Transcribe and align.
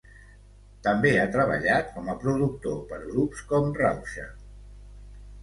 També 0.87 1.11
ha 1.23 1.27
treballat 1.35 1.91
com 1.97 2.09
a 2.13 2.15
productor 2.23 2.81
per 2.93 2.99
grups 3.11 3.45
com 3.53 3.71
Rauxa. 3.83 4.27